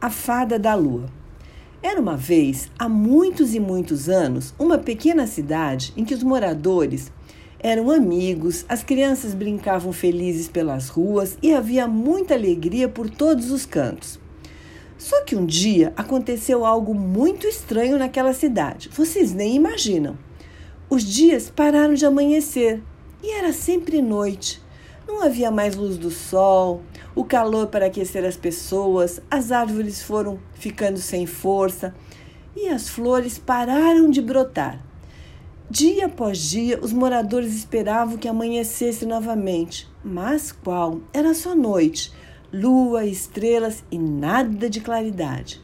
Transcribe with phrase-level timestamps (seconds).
[0.00, 1.06] A Fada da Lua.
[1.82, 7.10] Era uma vez, há muitos e muitos anos, uma pequena cidade em que os moradores
[7.58, 13.66] eram amigos, as crianças brincavam felizes pelas ruas e havia muita alegria por todos os
[13.66, 14.20] cantos.
[14.96, 18.90] Só que um dia aconteceu algo muito estranho naquela cidade.
[18.92, 20.16] Vocês nem imaginam.
[20.88, 22.80] Os dias pararam de amanhecer
[23.20, 24.62] e era sempre noite.
[25.08, 26.82] Não havia mais luz do sol,
[27.14, 31.94] o calor para aquecer as pessoas, as árvores foram ficando sem força
[32.54, 34.84] e as flores pararam de brotar.
[35.70, 41.00] Dia após dia, os moradores esperavam que amanhecesse novamente, mas qual?
[41.10, 42.12] Era só noite,
[42.52, 45.58] lua, estrelas e nada de claridade.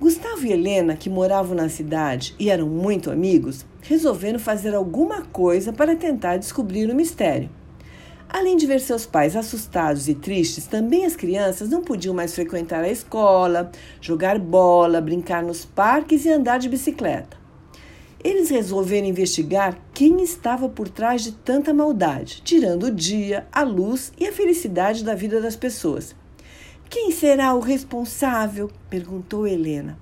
[0.00, 5.70] Gustavo e Helena, que moravam na cidade e eram muito amigos, resolveram fazer alguma coisa
[5.70, 7.50] para tentar descobrir o mistério.
[8.28, 12.84] Além de ver seus pais assustados e tristes, também as crianças não podiam mais frequentar
[12.84, 13.70] a escola,
[14.02, 17.38] jogar bola, brincar nos parques e andar de bicicleta.
[18.22, 24.12] Eles resolveram investigar quem estava por trás de tanta maldade, tirando o dia, a luz
[24.18, 26.14] e a felicidade da vida das pessoas.
[26.90, 28.70] Quem será o responsável?
[28.90, 29.98] perguntou Helena.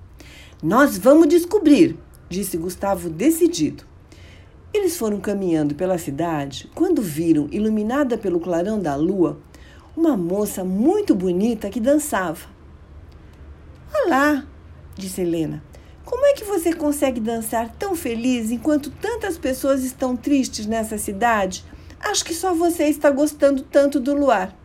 [0.61, 1.95] Nós vamos descobrir,
[2.27, 3.85] disse Gustavo decidido.
[4.73, 9.39] Eles foram caminhando pela cidade quando viram, iluminada pelo clarão da lua,
[9.95, 12.47] uma moça muito bonita que dançava.
[13.93, 14.45] Olá,
[14.95, 15.63] disse Helena.
[16.05, 21.65] Como é que você consegue dançar tão feliz enquanto tantas pessoas estão tristes nessa cidade?
[21.99, 24.55] Acho que só você está gostando tanto do luar.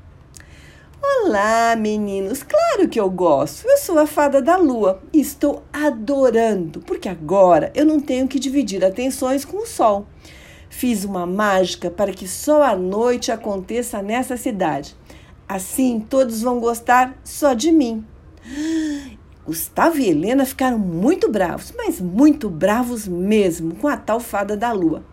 [1.03, 2.42] Olá, meninos!
[2.83, 3.64] Claro que eu gosto.
[3.69, 8.41] Eu sou a fada da lua e estou adorando, porque agora eu não tenho que
[8.41, 10.08] dividir atenções com o sol.
[10.69, 14.97] Fiz uma mágica para que só a noite aconteça nessa cidade.
[15.48, 18.05] Assim todos vão gostar só de mim.
[19.46, 24.73] Gustavo e Helena ficaram muito bravos, mas muito bravos mesmo com a tal fada da
[24.73, 25.05] lua.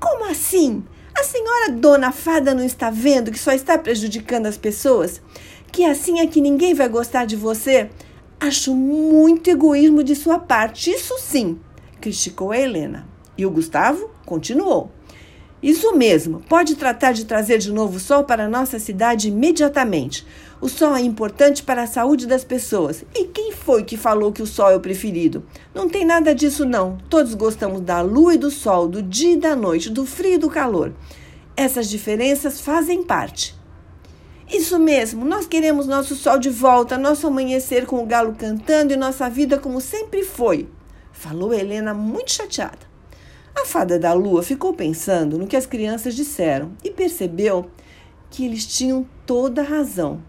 [0.00, 0.82] Como assim?
[1.14, 5.20] A senhora dona fada não está vendo que só está prejudicando as pessoas?
[5.72, 7.88] Que assim é que ninguém vai gostar de você?
[8.38, 11.58] Acho muito egoísmo de sua parte, isso sim,
[11.98, 13.08] criticou a Helena.
[13.38, 14.90] E o Gustavo continuou.
[15.62, 20.26] Isso mesmo, pode tratar de trazer de novo o sol para a nossa cidade imediatamente.
[20.60, 23.02] O sol é importante para a saúde das pessoas.
[23.14, 25.42] E quem foi que falou que o sol é o preferido?
[25.74, 26.98] Não tem nada disso, não.
[27.08, 30.38] Todos gostamos da lua e do sol, do dia e da noite, do frio e
[30.38, 30.92] do calor.
[31.56, 33.61] Essas diferenças fazem parte.
[34.52, 38.96] Isso mesmo, nós queremos nosso sol de volta, nosso amanhecer com o galo cantando e
[38.96, 40.68] nossa vida como sempre foi,
[41.10, 42.92] falou Helena muito chateada.
[43.56, 47.70] A fada da lua ficou pensando no que as crianças disseram e percebeu
[48.30, 50.22] que eles tinham toda a razão.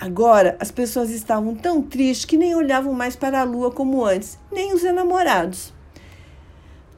[0.00, 4.38] Agora as pessoas estavam tão tristes que nem olhavam mais para a lua como antes,
[4.50, 5.72] nem os enamorados.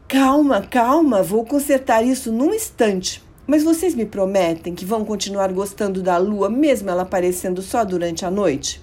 [0.09, 3.24] Calma, calma, vou consertar isso num instante.
[3.47, 8.25] Mas vocês me prometem que vão continuar gostando da lua, mesmo ela aparecendo só durante
[8.25, 8.81] a noite?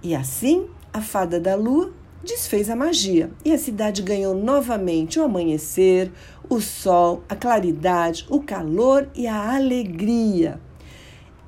[0.00, 1.92] E assim, a fada da lua
[2.22, 6.12] desfez a magia e a cidade ganhou novamente o amanhecer,
[6.48, 10.60] o sol, a claridade, o calor e a alegria.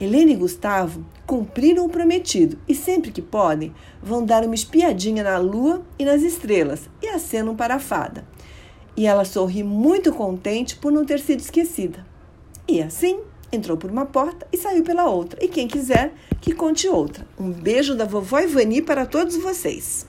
[0.01, 3.73] Helena e Gustavo cumpriram o prometido e sempre que podem
[4.03, 8.27] vão dar uma espiadinha na lua e nas estrelas e acenam para a fada.
[8.97, 12.11] E ela sorri muito contente por não ter sido esquecida.
[12.69, 13.21] E assim
[13.53, 15.39] entrou por uma porta e saiu pela outra.
[15.45, 17.27] E quem quiser que conte outra.
[17.39, 20.07] Um beijo da vovó Ivani para todos vocês.